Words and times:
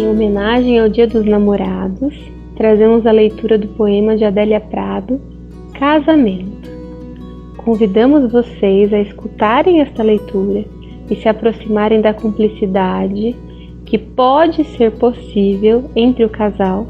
Em 0.00 0.08
homenagem 0.08 0.80
ao 0.80 0.88
Dia 0.88 1.06
dos 1.06 1.26
Namorados, 1.26 2.18
trazemos 2.56 3.06
a 3.06 3.10
leitura 3.10 3.58
do 3.58 3.68
poema 3.68 4.16
de 4.16 4.24
Adélia 4.24 4.58
Prado, 4.58 5.20
Casamento. 5.78 6.70
Convidamos 7.58 8.32
vocês 8.32 8.94
a 8.94 8.98
escutarem 8.98 9.82
esta 9.82 10.02
leitura 10.02 10.64
e 11.10 11.16
se 11.16 11.28
aproximarem 11.28 12.00
da 12.00 12.14
cumplicidade 12.14 13.36
que 13.84 13.98
pode 13.98 14.64
ser 14.64 14.92
possível 14.92 15.90
entre 15.94 16.24
o 16.24 16.30
casal 16.30 16.86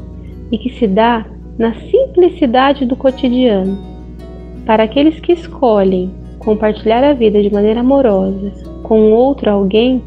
e 0.49 0.57
que 0.57 0.69
se 0.69 0.87
dá 0.87 1.25
na 1.59 1.73
simplicidade 1.73 2.85
do 2.85 2.95
cotidiano. 2.95 3.77
Para 4.65 4.83
aqueles 4.83 5.19
que 5.19 5.33
escolhem 5.33 6.11
compartilhar 6.39 7.03
a 7.03 7.11
vida 7.11 7.43
de 7.43 7.51
maneira 7.51 7.81
amorosa 7.81 8.53
com 8.83 9.11
outro 9.11 9.51
alguém, 9.51 10.01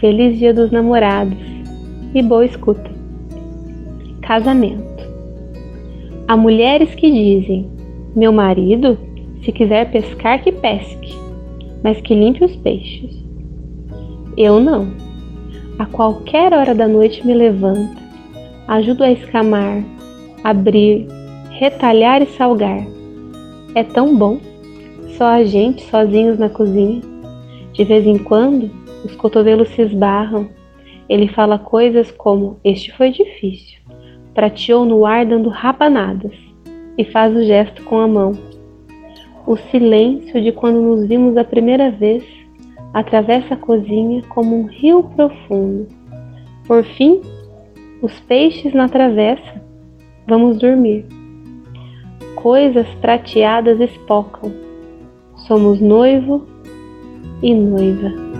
feliz 0.00 0.38
Dia 0.38 0.54
dos 0.54 0.70
Namorados 0.70 1.54
e 2.14 2.22
boa 2.22 2.44
escuta. 2.44 2.90
Casamento. 4.22 5.04
Há 6.28 6.36
mulheres 6.36 6.94
que 6.94 7.10
dizem: 7.10 7.68
Meu 8.14 8.32
marido, 8.32 8.96
se 9.42 9.52
quiser 9.52 9.90
pescar, 9.90 10.42
que 10.42 10.52
pesque, 10.52 11.14
mas 11.82 12.00
que 12.00 12.14
limpe 12.14 12.44
os 12.44 12.56
peixes. 12.56 13.22
Eu 14.36 14.58
não. 14.60 14.88
A 15.78 15.86
qualquer 15.86 16.52
hora 16.52 16.74
da 16.74 16.86
noite 16.86 17.26
me 17.26 17.34
levanto, 17.34 18.00
ajudo 18.68 19.04
a 19.04 19.10
escamar, 19.10 19.84
abrir, 20.42 21.06
retalhar 21.50 22.22
e 22.22 22.26
salgar. 22.26 22.86
É 23.74 23.82
tão 23.82 24.16
bom, 24.16 24.38
só 25.16 25.24
a 25.24 25.44
gente 25.44 25.82
sozinhos 25.84 26.38
na 26.38 26.48
cozinha. 26.48 27.00
De 27.72 27.84
vez 27.84 28.06
em 28.06 28.18
quando, 28.18 28.70
os 29.04 29.14
cotovelos 29.16 29.68
se 29.70 29.82
esbarram. 29.82 30.48
Ele 31.08 31.28
fala 31.28 31.58
coisas 31.58 32.10
como: 32.10 32.58
Este 32.64 32.92
foi 32.92 33.10
difícil. 33.10 33.80
Prateou 34.34 34.84
no 34.84 35.06
ar 35.06 35.24
dando 35.24 35.48
rapanadas 35.48 36.32
e 36.98 37.04
faz 37.04 37.34
o 37.36 37.44
gesto 37.44 37.82
com 37.84 37.98
a 37.98 38.08
mão. 38.08 38.32
O 39.46 39.56
silêncio 39.56 40.42
de 40.42 40.52
quando 40.52 40.80
nos 40.80 41.06
vimos 41.06 41.36
a 41.36 41.44
primeira 41.44 41.90
vez 41.90 42.24
atravessa 42.92 43.54
a 43.54 43.56
cozinha 43.56 44.22
como 44.28 44.56
um 44.56 44.66
rio 44.66 45.02
profundo. 45.14 45.88
Por 46.66 46.82
fim, 46.84 47.20
os 48.00 48.18
peixes 48.20 48.72
na 48.72 48.88
travessa. 48.88 49.62
Vamos 50.26 50.58
dormir. 50.58 51.04
Coisas 52.34 52.86
prateadas 53.00 53.80
espocam. 53.80 54.52
Somos 55.46 55.80
noivo 55.80 56.46
e 57.42 57.54
noiva. 57.54 58.33